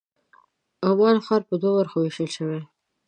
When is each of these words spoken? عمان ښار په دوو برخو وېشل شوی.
عمان 0.87 1.17
ښار 1.25 1.41
په 1.49 1.55
دوو 1.61 1.75
برخو 1.77 1.97
وېشل 2.01 2.27
شوی. 2.35 2.59